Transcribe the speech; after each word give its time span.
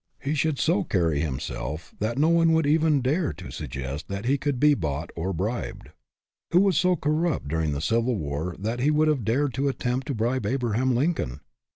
He 0.19 0.33
should 0.33 0.57
so 0.57 0.83
carry 0.83 1.19
him 1.19 1.37
self 1.39 1.93
that 1.99 2.17
no 2.17 2.29
one 2.29 2.53
would 2.53 2.65
even 2.65 3.01
dare 3.01 3.33
to 3.33 3.51
suggest 3.51 4.07
that 4.07 4.25
he 4.25 4.35
could 4.35 4.59
be 4.59 4.73
bought 4.73 5.11
or 5.15 5.31
bribed. 5.31 5.91
Who 6.49 6.61
was 6.61 6.75
so 6.75 6.95
corrupt 6.95 7.49
during 7.49 7.73
the 7.73 7.81
Civil 7.81 8.15
War 8.17 8.55
that 8.57 8.79
he 8.79 8.89
would 8.89 9.07
have 9.09 9.23
dared 9.23 9.53
to 9.53 9.67
attempt 9.67 10.07
to 10.07 10.15
bribe 10.15 10.47
Abraham 10.47 10.95
Lincoln? 10.95 11.41